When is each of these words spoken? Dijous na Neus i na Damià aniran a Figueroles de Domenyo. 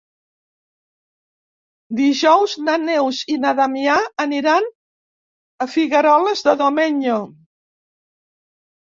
Dijous 1.99 2.55
na 2.69 2.77
Neus 2.85 3.19
i 3.33 3.37
na 3.43 3.51
Damià 3.59 3.97
aniran 4.25 4.65
a 5.67 5.69
Figueroles 5.75 6.43
de 6.49 6.57
Domenyo. 6.63 7.19